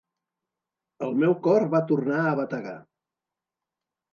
[1.09, 2.77] El meu cor va tornar a bategar.